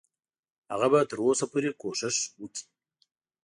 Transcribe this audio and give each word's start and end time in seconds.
هغه 0.71 0.87
به 0.91 0.99
تر 1.09 1.17
اوسه 1.23 1.45
پورې 1.51 1.69
کوشش 1.81 2.15
وکړي. 2.41 2.63